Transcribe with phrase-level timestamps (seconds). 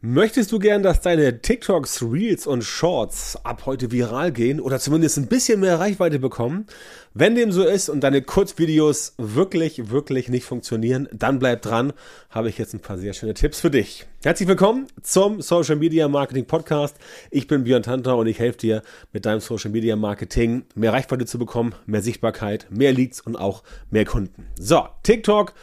[0.00, 5.18] Möchtest du gern, dass deine TikToks, Reels und Shorts ab heute viral gehen oder zumindest
[5.18, 6.66] ein bisschen mehr Reichweite bekommen?
[7.14, 11.92] Wenn dem so ist und deine Kurzvideos wirklich, wirklich nicht funktionieren, dann bleib dran.
[12.30, 14.06] Habe ich jetzt ein paar sehr schöne Tipps für dich.
[14.22, 16.96] Herzlich willkommen zum Social Media Marketing Podcast.
[17.32, 21.26] Ich bin Björn Tanter und ich helfe dir mit deinem Social Media Marketing mehr Reichweite
[21.26, 24.46] zu bekommen, mehr Sichtbarkeit, mehr Leads und auch mehr Kunden.
[24.60, 25.54] So, TikTok.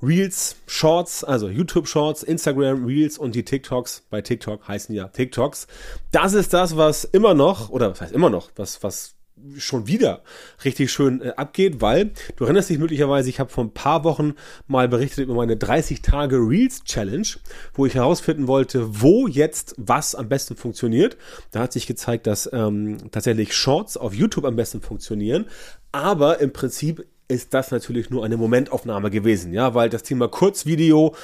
[0.00, 5.66] Reels, Shorts, also YouTube Shorts, Instagram Reels und die TikToks bei TikTok heißen ja TikToks.
[6.12, 9.18] Das ist das, was immer noch, oder was heißt immer noch, was, was
[9.56, 10.22] schon wieder
[10.64, 14.34] richtig schön äh, abgeht, weil du erinnerst dich möglicherweise, ich habe vor ein paar Wochen
[14.66, 17.26] mal berichtet über meine 30 Tage Reels Challenge,
[17.74, 21.16] wo ich herausfinden wollte, wo jetzt was am besten funktioniert.
[21.50, 25.46] Da hat sich gezeigt, dass ähm, tatsächlich Shorts auf YouTube am besten funktionieren,
[25.92, 31.14] aber im Prinzip ist das natürlich nur eine Momentaufnahme gewesen, ja, weil das Thema Kurzvideo,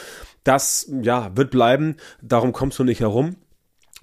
[0.45, 3.37] das, ja, wird bleiben, darum kommst du nicht herum.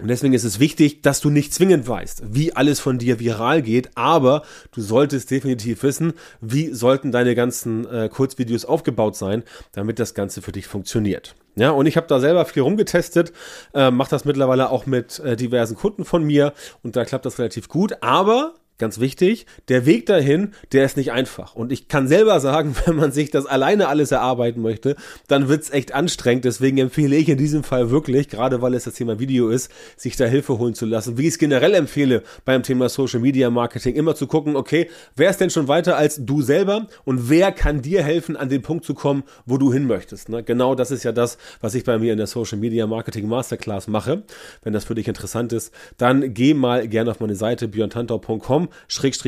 [0.00, 3.62] Und deswegen ist es wichtig, dass du nicht zwingend weißt, wie alles von dir viral
[3.62, 10.00] geht, aber du solltest definitiv wissen, wie sollten deine ganzen äh, Kurzvideos aufgebaut sein, damit
[10.00, 11.36] das Ganze für dich funktioniert.
[11.54, 13.32] Ja, und ich habe da selber viel rumgetestet,
[13.74, 17.38] äh, mache das mittlerweile auch mit äh, diversen Kunden von mir und da klappt das
[17.38, 21.54] relativ gut, aber ganz wichtig, der Weg dahin, der ist nicht einfach.
[21.54, 24.96] Und ich kann selber sagen, wenn man sich das alleine alles erarbeiten möchte,
[25.28, 26.44] dann wird's echt anstrengend.
[26.44, 30.16] Deswegen empfehle ich in diesem Fall wirklich, gerade weil es das Thema Video ist, sich
[30.16, 31.16] da Hilfe holen zu lassen.
[31.16, 35.30] Wie ich es generell empfehle beim Thema Social Media Marketing, immer zu gucken, okay, wer
[35.30, 38.84] ist denn schon weiter als du selber und wer kann dir helfen, an den Punkt
[38.84, 40.28] zu kommen, wo du hin möchtest.
[40.28, 40.42] Ne?
[40.42, 43.86] Genau das ist ja das, was ich bei mir in der Social Media Marketing Masterclass
[43.86, 44.24] mache.
[44.64, 48.68] Wenn das für dich interessant ist, dann geh mal gerne auf meine Seite björntantau.com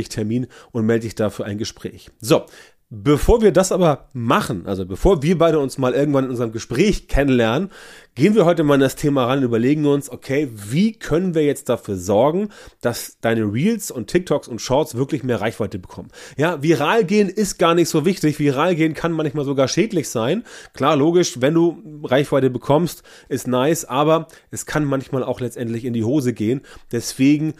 [0.08, 2.10] Termin und melde dich dafür ein Gespräch.
[2.20, 2.46] So,
[2.96, 7.08] Bevor wir das aber machen, also bevor wir beide uns mal irgendwann in unserem Gespräch
[7.08, 7.70] kennenlernen,
[8.14, 11.44] gehen wir heute mal in das Thema ran und überlegen uns, okay, wie können wir
[11.44, 12.50] jetzt dafür sorgen,
[12.82, 16.10] dass deine Reels und TikToks und Shorts wirklich mehr Reichweite bekommen?
[16.36, 18.38] Ja, viral gehen ist gar nicht so wichtig.
[18.38, 20.44] Viral gehen kann manchmal sogar schädlich sein.
[20.72, 25.94] Klar, logisch, wenn du Reichweite bekommst, ist nice, aber es kann manchmal auch letztendlich in
[25.94, 26.60] die Hose gehen.
[26.92, 27.54] Deswegen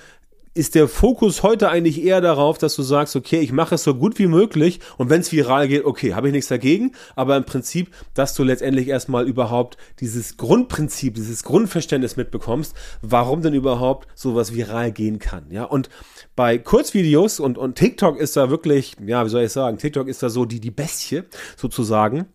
[0.55, 3.95] ist der Fokus heute eigentlich eher darauf, dass du sagst, okay, ich mache es so
[3.95, 7.45] gut wie möglich und wenn es viral geht, okay, habe ich nichts dagegen, aber im
[7.45, 14.55] Prinzip, dass du letztendlich erstmal überhaupt dieses Grundprinzip, dieses Grundverständnis mitbekommst, warum denn überhaupt sowas
[14.55, 15.65] viral gehen kann, ja?
[15.65, 15.91] Und
[16.37, 20.23] bei Kurzvideos und und TikTok ist da wirklich, ja, wie soll ich sagen, TikTok ist
[20.23, 21.23] da so die die Bestie
[21.57, 22.27] sozusagen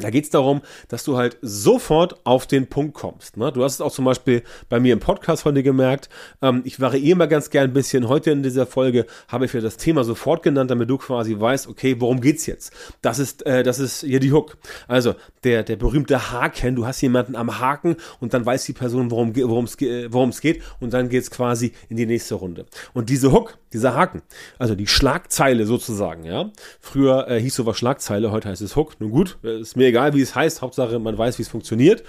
[0.00, 3.36] da geht es darum, dass du halt sofort auf den Punkt kommst.
[3.36, 3.52] Ne?
[3.52, 6.08] Du hast es auch zum Beispiel bei mir im Podcast heute gemerkt.
[6.42, 8.08] Ähm, ich variiere mal ganz gern ein bisschen.
[8.08, 11.68] Heute in dieser Folge habe ich für das Thema sofort genannt, damit du quasi weißt,
[11.68, 12.72] okay, worum geht's jetzt?
[13.02, 14.56] Das ist, äh, das ist hier die Hook.
[14.88, 16.76] Also der, der berühmte Haken.
[16.76, 21.08] Du hast jemanden am Haken und dann weiß die Person, worum es geht und dann
[21.08, 22.66] geht's quasi in die nächste Runde.
[22.92, 24.22] Und diese Hook, dieser Haken,
[24.58, 26.50] also die Schlagzeile sozusagen, ja.
[26.80, 29.00] Früher äh, hieß sowas Schlagzeile, heute heißt es Hook.
[29.00, 32.02] Nun gut, äh, ist mir egal, wie es heißt, Hauptsache man weiß, wie es funktioniert.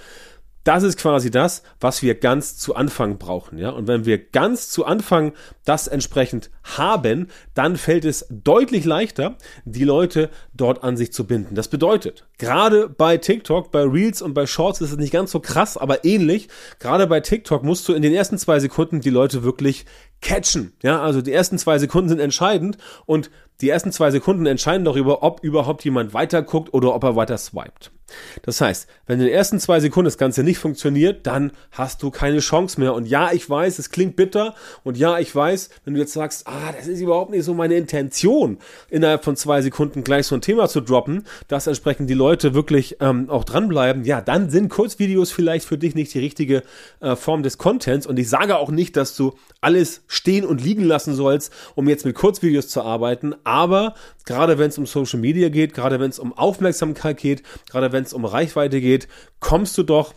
[0.64, 3.70] Das ist quasi das, was wir ganz zu Anfang brauchen, ja.
[3.70, 5.32] Und wenn wir ganz zu Anfang
[5.64, 11.56] das entsprechend haben, dann fällt es deutlich leichter, die Leute dort an sich zu binden.
[11.56, 15.40] Das bedeutet, gerade bei TikTok, bei Reels und bei Shorts ist es nicht ganz so
[15.40, 16.48] krass, aber ähnlich.
[16.78, 19.84] Gerade bei TikTok musst du in den ersten zwei Sekunden die Leute wirklich
[20.20, 20.72] catchen.
[20.82, 23.30] Ja, also die ersten zwei Sekunden sind entscheidend und
[23.60, 27.38] die ersten zwei Sekunden entscheiden darüber, ob überhaupt jemand weiter guckt oder ob er weiter
[27.38, 27.90] swiped.
[28.42, 32.10] Das heißt, wenn in den ersten zwei Sekunden das Ganze nicht funktioniert, dann hast du
[32.10, 32.94] keine Chance mehr.
[32.94, 34.54] Und ja, ich weiß, es klingt bitter.
[34.84, 37.74] Und ja, ich weiß, wenn du jetzt sagst, ah, das ist überhaupt nicht so meine
[37.74, 38.58] Intention,
[38.90, 42.96] innerhalb von zwei Sekunden gleich so ein Thema zu droppen, dass entsprechend die Leute wirklich
[43.00, 46.62] ähm, auch dranbleiben, ja, dann sind Kurzvideos vielleicht für dich nicht die richtige
[47.00, 48.06] äh, Form des Contents.
[48.06, 52.04] Und ich sage auch nicht, dass du alles stehen und liegen lassen sollst, um jetzt
[52.04, 53.34] mit Kurzvideos zu arbeiten.
[53.44, 57.92] Aber gerade wenn es um Social Media geht, gerade wenn es um Aufmerksamkeit geht, gerade
[57.92, 59.08] wenn es um Reichweite geht,
[59.40, 60.14] kommst du doch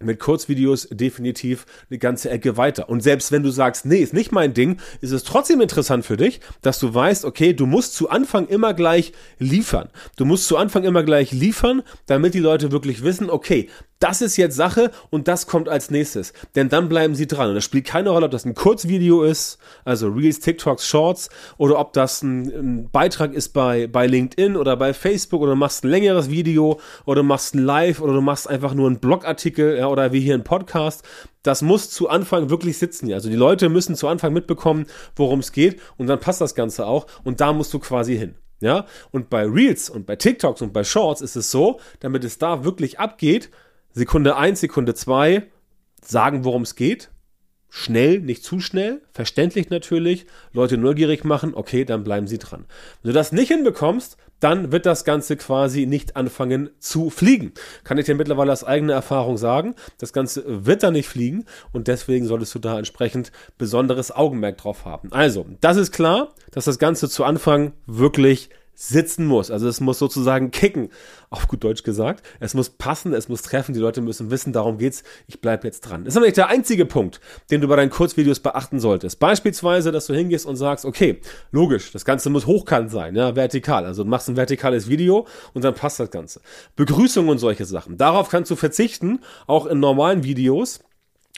[0.00, 2.88] mit Kurzvideos definitiv eine ganze Ecke weiter.
[2.88, 6.16] Und selbst wenn du sagst, nee, ist nicht mein Ding, ist es trotzdem interessant für
[6.16, 9.88] dich, dass du weißt, okay, du musst zu Anfang immer gleich liefern.
[10.16, 13.68] Du musst zu Anfang immer gleich liefern, damit die Leute wirklich wissen, okay,
[13.98, 16.32] das ist jetzt Sache und das kommt als nächstes.
[16.54, 17.50] Denn dann bleiben sie dran.
[17.50, 21.78] Und es spielt keine Rolle, ob das ein Kurzvideo ist, also Reels, TikToks, Shorts, oder
[21.78, 25.84] ob das ein, ein, Beitrag ist bei, bei LinkedIn oder bei Facebook oder du machst
[25.84, 29.78] ein längeres Video oder du machst ein Live oder du machst einfach nur einen Blogartikel
[29.78, 31.02] ja, oder wie hier ein Podcast.
[31.42, 33.12] Das muss zu Anfang wirklich sitzen.
[33.12, 34.86] Also die Leute müssen zu Anfang mitbekommen,
[35.16, 38.34] worum es geht und dann passt das Ganze auch und da musst du quasi hin.
[38.60, 42.38] Ja, und bei Reels und bei TikToks und bei Shorts ist es so, damit es
[42.38, 43.50] da wirklich abgeht,
[43.96, 45.44] Sekunde 1, Sekunde 2
[46.02, 47.10] sagen, worum es geht,
[47.70, 52.66] schnell, nicht zu schnell, verständlich natürlich, Leute neugierig machen, okay, dann bleiben sie dran.
[53.02, 57.52] Wenn du das nicht hinbekommst, dann wird das Ganze quasi nicht anfangen zu fliegen.
[57.84, 59.76] Kann ich dir mittlerweile aus eigener Erfahrung sagen.
[59.98, 64.84] Das Ganze wird da nicht fliegen und deswegen solltest du da entsprechend besonderes Augenmerk drauf
[64.84, 65.12] haben.
[65.12, 69.50] Also, das ist klar, dass das Ganze zu Anfang wirklich sitzen muss.
[69.50, 70.90] Also es muss sozusagen kicken,
[71.30, 72.24] auf gut Deutsch gesagt.
[72.40, 75.82] Es muss passen, es muss treffen, die Leute müssen wissen, darum geht's, ich bleib jetzt
[75.82, 76.04] dran.
[76.04, 79.20] Das ist aber nicht der einzige Punkt, den du bei deinen Kurzvideos beachten solltest.
[79.20, 83.84] Beispielsweise, dass du hingehst und sagst, okay, logisch, das Ganze muss hochkant sein, ja, vertikal.
[83.84, 86.40] Also du machst ein vertikales Video und dann passt das Ganze.
[86.76, 87.96] Begrüßung und solche Sachen.
[87.96, 90.80] Darauf kannst du verzichten, auch in normalen Videos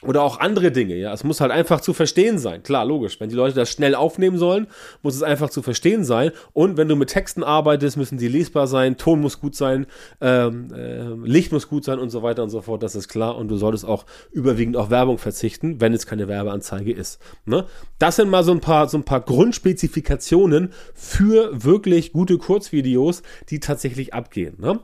[0.02, 1.10] oder auch andere Dinge, ja.
[1.14, 2.62] Es muss halt einfach zu verstehen sein.
[2.62, 3.18] Klar, logisch.
[3.18, 4.66] Wenn die Leute das schnell aufnehmen sollen,
[5.02, 6.32] muss es einfach zu verstehen sein.
[6.52, 9.86] Und wenn du mit Texten arbeitest, müssen die lesbar sein, Ton muss gut sein,
[10.20, 12.82] ähm, äh, Licht muss gut sein und so weiter und so fort.
[12.82, 13.36] Das ist klar.
[13.36, 17.18] Und du solltest auch überwiegend auf Werbung verzichten, wenn es keine Werbeanzeige ist.
[17.46, 17.64] Ne?
[17.98, 23.60] Das sind mal so ein paar, so ein paar Grundspezifikationen für wirklich gute Kurzvideos, die
[23.60, 24.56] tatsächlich abgehen.
[24.58, 24.78] Ne?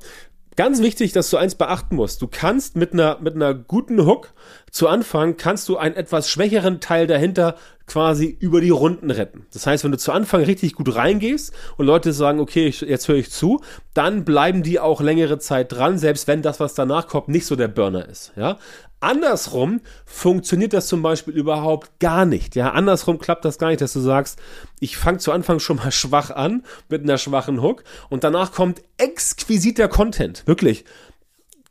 [0.55, 2.21] Ganz wichtig, dass du eins beachten musst.
[2.21, 4.35] Du kannst mit einer, mit einer guten Hook
[4.71, 7.57] zu Anfang, kannst du einen etwas schwächeren Teil dahinter
[7.87, 9.47] quasi über die Runden retten.
[9.53, 13.09] Das heißt, wenn du zu Anfang richtig gut reingehst und Leute sagen, okay, ich, jetzt
[13.09, 13.61] höre ich zu,
[13.95, 17.57] dann bleiben die auch längere Zeit dran, selbst wenn das, was danach kommt, nicht so
[17.57, 18.33] der Burner ist.
[18.37, 18.59] Ja,
[19.03, 22.55] Andersrum funktioniert das zum Beispiel überhaupt gar nicht.
[22.55, 24.39] Ja, andersrum klappt das gar nicht, dass du sagst,
[24.79, 28.81] ich fange zu Anfang schon mal schwach an mit einer schwachen Hook und danach kommt
[28.99, 30.47] exquisiter Content.
[30.47, 30.85] Wirklich.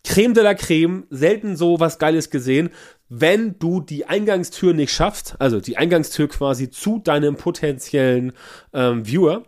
[0.03, 2.69] Creme de la Creme, selten so was Geiles gesehen.
[3.09, 8.33] Wenn du die Eingangstür nicht schaffst, also die Eingangstür quasi zu deinem potenziellen
[8.73, 9.43] ähm, Viewer,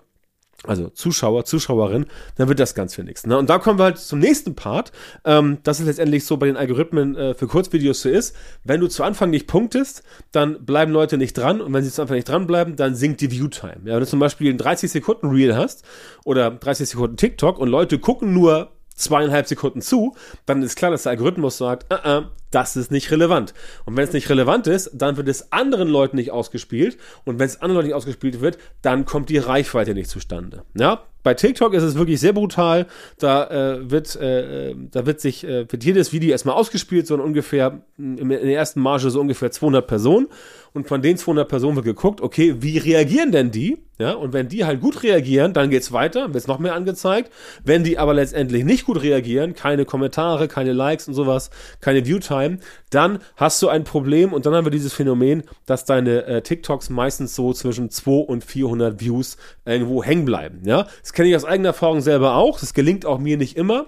[0.66, 2.06] also Zuschauer, Zuschauerin,
[2.36, 3.26] dann wird das ganz für nichts.
[3.26, 3.38] Ne?
[3.38, 4.92] Und da kommen wir halt zum nächsten Part.
[5.26, 8.36] Ähm, das ist letztendlich so bei den Algorithmen äh, für Kurzvideos so ist.
[8.64, 11.60] Wenn du zu Anfang nicht punktest, dann bleiben Leute nicht dran.
[11.62, 13.82] Und wenn sie zu Anfang nicht dranbleiben, dann sinkt die Viewtime.
[13.86, 15.84] Ja, wenn du zum Beispiel ein 30 Sekunden Reel hast
[16.24, 21.04] oder 30 Sekunden TikTok und Leute gucken nur zweieinhalb Sekunden zu, dann ist klar, dass
[21.04, 23.54] der Algorithmus sagt, uh -uh, das ist nicht relevant.
[23.86, 26.98] Und wenn es nicht relevant ist, dann wird es anderen Leuten nicht ausgespielt.
[27.26, 30.64] Und wenn es anderen Leuten nicht ausgespielt wird, dann kommt die Reichweite nicht zustande.
[30.76, 32.86] Ja, bei TikTok ist es wirklich sehr brutal.
[33.18, 37.82] Da äh, wird, äh, da wird sich, äh, wird jedes Video erstmal ausgespielt, so ungefähr
[37.98, 40.28] in der ersten Marge so ungefähr 200 Personen.
[40.74, 43.80] Und von den 200 Personen wird geguckt, okay, wie reagieren denn die?
[44.04, 47.32] Ja, und wenn die halt gut reagieren, dann geht's weiter, wird's noch mehr angezeigt.
[47.64, 52.58] Wenn die aber letztendlich nicht gut reagieren, keine Kommentare, keine Likes und sowas, keine Viewtime,
[52.90, 56.90] dann hast du ein Problem und dann haben wir dieses Phänomen, dass deine äh, TikToks
[56.90, 60.64] meistens so zwischen 2 und 400 Views irgendwo hängen bleiben.
[60.66, 62.60] Ja, das kenne ich aus eigener Erfahrung selber auch.
[62.60, 63.86] Das gelingt auch mir nicht immer.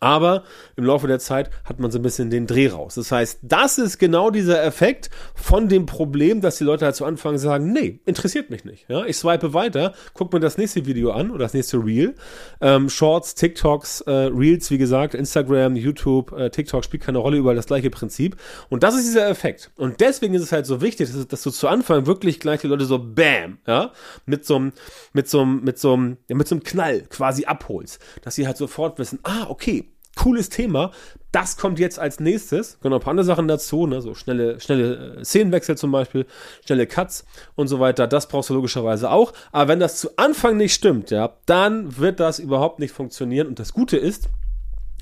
[0.00, 0.44] Aber
[0.76, 2.94] im Laufe der Zeit hat man so ein bisschen den Dreh raus.
[2.94, 7.04] Das heißt, das ist genau dieser Effekt von dem Problem, dass die Leute halt zu
[7.04, 8.88] Anfang sagen, nee, interessiert mich nicht.
[8.88, 12.14] Ja, ich swipe weiter, guck mir das nächste Video an oder das nächste Reel.
[12.60, 17.56] Ähm, Shorts, TikToks, äh, Reels, wie gesagt, Instagram, YouTube, äh, TikTok spielt keine Rolle, überall
[17.56, 18.36] das gleiche Prinzip.
[18.68, 19.70] Und das ist dieser Effekt.
[19.76, 22.66] Und deswegen ist es halt so wichtig, dass, dass du zu Anfang wirklich gleich die
[22.66, 23.92] Leute so bam, ja,
[24.26, 24.72] mit so einem,
[25.12, 25.82] mit mit
[26.28, 28.00] ja, mit so einem Knall quasi abholst.
[28.22, 29.81] Dass sie halt sofort wissen, ah, okay,
[30.16, 30.92] cooles Thema.
[31.30, 32.78] Das kommt jetzt als nächstes.
[32.80, 34.02] Genau, ein paar andere Sachen dazu, ne?
[34.02, 36.26] so schnelle, schnelle äh, Szenenwechsel zum Beispiel,
[36.64, 38.06] schnelle Cuts und so weiter.
[38.06, 39.32] Das brauchst du logischerweise auch.
[39.50, 43.46] Aber wenn das zu Anfang nicht stimmt, ja, dann wird das überhaupt nicht funktionieren.
[43.46, 44.28] Und das Gute ist,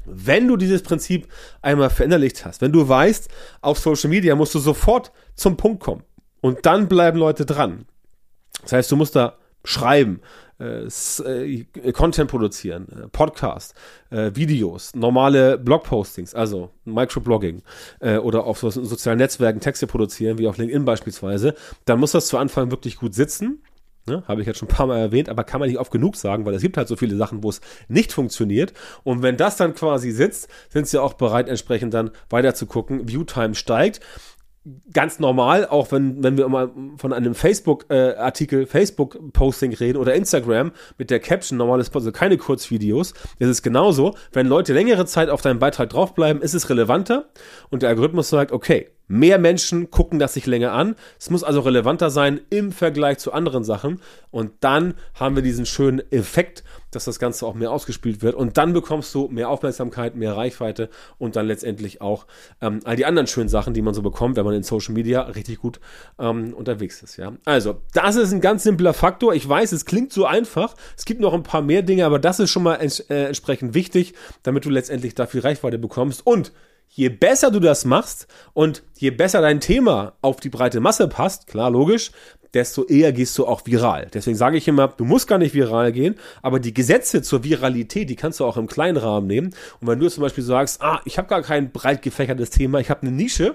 [0.05, 1.29] wenn du dieses Prinzip
[1.63, 3.29] einmal verinnerlicht hast, wenn du weißt,
[3.61, 6.03] auf Social Media musst du sofort zum Punkt kommen.
[6.41, 7.87] Und dann bleiben Leute dran.
[8.63, 10.21] Das heißt, du musst da schreiben,
[10.61, 13.75] äh, äh, Content produzieren, äh, Podcast,
[14.11, 17.63] Videos, normale Blogpostings, also Microblogging
[18.01, 22.37] oder auf so, sozialen Netzwerken Texte produzieren, wie auf LinkedIn beispielsweise, dann muss das zu
[22.37, 23.63] Anfang wirklich gut sitzen.
[24.07, 26.17] Ne, Habe ich jetzt schon ein paar Mal erwähnt, aber kann man nicht oft genug
[26.17, 28.73] sagen, weil es gibt halt so viele Sachen, wo es nicht funktioniert.
[29.05, 33.07] Und wenn das dann quasi sitzt, sind sie auch bereit, entsprechend dann weiter zu gucken.
[33.07, 34.01] Viewtime steigt
[34.93, 40.73] ganz normal, auch wenn, wenn wir mal von einem Facebook-Artikel, äh, Facebook-Posting reden oder Instagram
[40.99, 44.15] mit der Caption, normales also keine Kurzvideos, ist es genauso.
[44.33, 47.31] Wenn Leute längere Zeit auf deinem Beitrag draufbleiben, ist es relevanter
[47.71, 50.95] und der Algorithmus sagt, okay, Mehr Menschen gucken das sich länger an.
[51.19, 54.01] Es muss also relevanter sein im Vergleich zu anderen Sachen.
[54.31, 56.63] Und dann haben wir diesen schönen Effekt,
[56.93, 58.37] dass das Ganze auch mehr ausgespielt wird.
[58.37, 62.29] Und dann bekommst du mehr Aufmerksamkeit, mehr Reichweite und dann letztendlich auch
[62.61, 65.23] ähm, all die anderen schönen Sachen, die man so bekommt, wenn man in Social Media
[65.23, 65.81] richtig gut
[66.21, 67.17] ähm, unterwegs ist.
[67.17, 69.35] Ja, also das ist ein ganz simpler Faktor.
[69.35, 70.77] Ich weiß, es klingt so einfach.
[70.97, 73.75] Es gibt noch ein paar mehr Dinge, aber das ist schon mal ents äh, entsprechend
[73.75, 74.15] wichtig,
[74.45, 76.53] damit du letztendlich dafür Reichweite bekommst und
[76.91, 81.47] je besser du das machst und je besser dein Thema auf die breite Masse passt,
[81.47, 82.11] klar, logisch,
[82.53, 84.09] desto eher gehst du auch viral.
[84.13, 88.11] Deswegen sage ich immer, du musst gar nicht viral gehen, aber die Gesetze zur Viralität,
[88.11, 89.55] die kannst du auch im kleinen Rahmen nehmen.
[89.81, 92.91] Und wenn du zum Beispiel sagst, ah, ich habe gar kein breit gefächertes Thema, ich
[92.91, 93.55] habe eine Nische,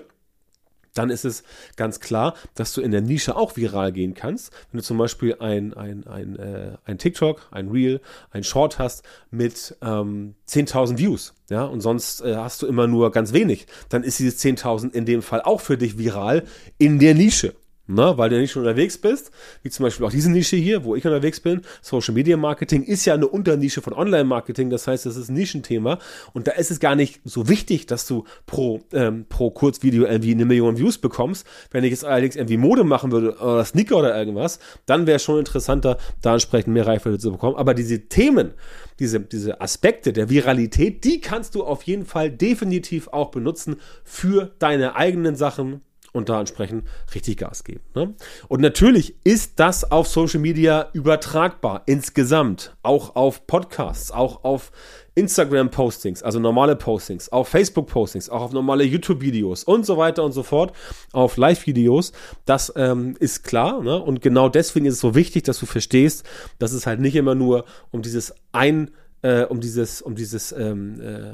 [0.96, 1.44] dann ist es
[1.76, 4.52] ganz klar, dass du in der Nische auch viral gehen kannst.
[4.72, 9.04] Wenn du zum Beispiel ein, ein, ein, äh, ein TikTok, ein Reel, ein Short hast
[9.30, 14.04] mit ähm, 10.000 Views, ja, und sonst äh, hast du immer nur ganz wenig, dann
[14.04, 16.44] ist dieses 10.000 in dem Fall auch für dich viral
[16.78, 17.54] in der Nische
[17.88, 19.32] ne, weil du nicht schon unterwegs bist,
[19.64, 21.62] wie zum Beispiel auch diese Nische hier, wo ich unterwegs bin.
[21.82, 25.36] Social Media Marketing ist ja eine Unternische von Online Marketing, das heißt, das ist ein
[25.36, 26.00] Nischenthema
[26.34, 30.32] und da ist es gar nicht so wichtig, dass du pro, ähm, pro Kurzvideo irgendwie
[30.32, 31.46] eine Million Views bekommst.
[31.72, 35.24] Wenn ich jetzt allerdings irgendwie Mode machen würde oder Sneaker oder irgendwas, dann wäre es
[35.24, 37.56] schon interessanter, da entsprechend mehr Reichweite zu bekommen.
[37.56, 38.54] Aber diese Themen,
[39.00, 44.54] diese, diese Aspekte der Viralität, die kannst du auf jeden Fall definitiv auch benutzen für
[44.60, 45.82] deine eigenen Sachen,
[46.16, 47.82] und da entsprechend richtig Gas geben.
[47.94, 48.14] Ne?
[48.48, 54.72] Und natürlich ist das auf Social Media übertragbar insgesamt, auch auf Podcasts, auch auf
[55.16, 60.44] Instagram-Postings, also normale Postings, auf Facebook-Postings, auch auf normale YouTube-Videos und so weiter und so
[60.44, 60.74] fort,
[61.12, 62.12] auf Live-Videos.
[62.46, 63.82] Das ähm, ist klar.
[63.82, 64.02] Ne?
[64.02, 66.26] Und genau deswegen ist es so wichtig, dass du verstehst,
[66.60, 68.92] dass es halt nicht immer nur um dieses ein
[69.22, 71.34] äh, um dieses, um dieses ähm, äh,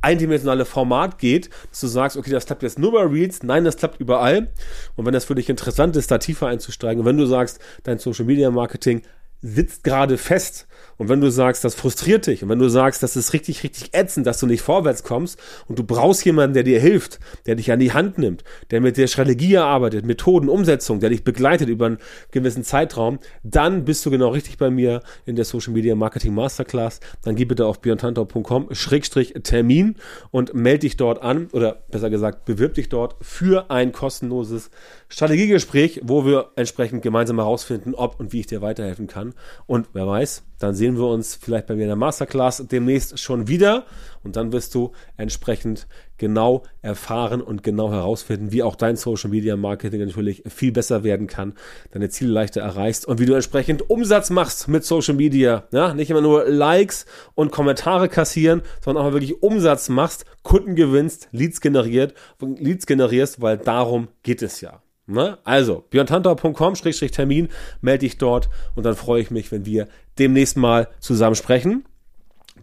[0.00, 3.76] eindimensionale Format geht, dass du sagst, okay, das klappt jetzt nur bei Reels, nein, das
[3.76, 4.52] klappt überall.
[4.94, 7.98] Und wenn das für dich interessant ist, da tiefer einzusteigen, und wenn du sagst, dein
[7.98, 9.02] Social Media Marketing
[9.42, 10.66] sitzt gerade fest.
[10.98, 13.90] Und wenn du sagst, das frustriert dich und wenn du sagst, das ist richtig, richtig
[13.92, 15.38] ätzend, dass du nicht vorwärts kommst
[15.68, 18.96] und du brauchst jemanden, der dir hilft, der dich an die Hand nimmt, der mit
[18.96, 21.98] der Strategie erarbeitet, Methoden, Umsetzung, der dich begleitet über einen
[22.30, 27.00] gewissen Zeitraum, dann bist du genau richtig bei mir in der Social Media Marketing Masterclass.
[27.22, 29.96] Dann geh bitte auf björntantau.com Schrägstrich Termin
[30.30, 34.70] und melde dich dort an oder besser gesagt, bewirb dich dort für ein kostenloses
[35.08, 39.25] Strategiegespräch, wo wir entsprechend gemeinsam herausfinden, ob und wie ich dir weiterhelfen kann.
[39.66, 43.48] Und wer weiß, dann sehen wir uns vielleicht bei mir in der Masterclass demnächst schon
[43.48, 43.84] wieder.
[44.22, 45.86] Und dann wirst du entsprechend
[46.18, 51.26] genau erfahren und genau herausfinden, wie auch dein Social Media Marketing natürlich viel besser werden
[51.26, 51.54] kann,
[51.92, 55.64] deine Ziele leichter erreichst und wie du entsprechend Umsatz machst mit Social Media.
[55.72, 61.28] Ja, nicht immer nur Likes und Kommentare kassieren, sondern auch wirklich Umsatz machst, Kunden gewinnst,
[61.32, 64.82] Leads generiert, Leads generierst, weil darum geht es ja.
[65.06, 65.38] Ne?
[65.44, 67.48] Also, björntantau.com-termin,
[67.80, 71.84] melde dich dort und dann freue ich mich, wenn wir demnächst mal zusammen sprechen.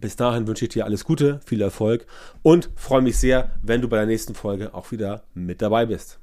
[0.00, 2.06] Bis dahin wünsche ich dir alles Gute, viel Erfolg
[2.42, 6.18] und freue mich sehr, wenn du bei der nächsten Folge auch wieder mit dabei bist.